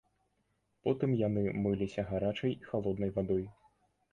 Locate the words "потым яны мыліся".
0.87-2.07